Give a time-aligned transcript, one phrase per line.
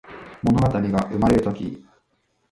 [0.41, 1.85] ものがたりがうまれるとき